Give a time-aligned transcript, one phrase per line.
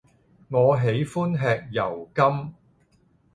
[0.49, 2.53] 我喜歡吃油柑